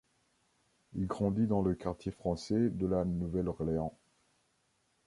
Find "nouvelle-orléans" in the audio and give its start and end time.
3.05-3.95